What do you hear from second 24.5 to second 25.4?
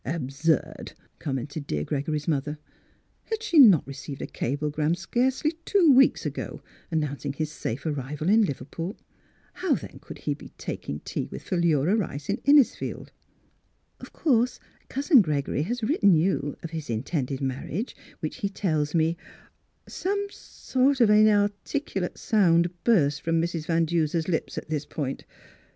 at this point.